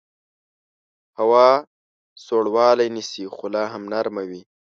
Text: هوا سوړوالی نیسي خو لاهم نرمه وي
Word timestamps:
هوا 1.19 1.49
سوړوالی 2.25 2.87
نیسي 2.95 3.25
خو 3.35 3.45
لاهم 3.55 3.83
نرمه 3.91 4.23
وي 4.29 4.41